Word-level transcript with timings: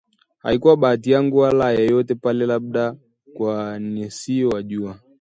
Haikuwa 0.43 0.77
bahati 0.77 1.11
yangu 1.11 1.37
wala 1.37 1.71
ya 1.71 1.79
yeyote 1.79 2.15
pale 2.15 2.45
labda 2.45 2.95
kwa 3.33 3.79
nisio 3.79 4.49
wajua 4.49 4.99